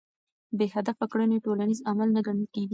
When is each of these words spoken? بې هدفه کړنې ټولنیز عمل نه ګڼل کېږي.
بې 0.57 0.67
هدفه 0.75 1.05
کړنې 1.11 1.37
ټولنیز 1.45 1.79
عمل 1.89 2.09
نه 2.15 2.21
ګڼل 2.27 2.47
کېږي. 2.53 2.69